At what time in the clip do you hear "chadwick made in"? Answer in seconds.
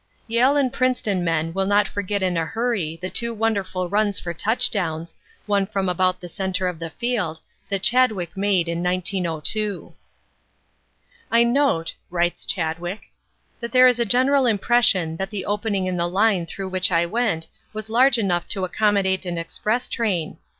7.83-8.81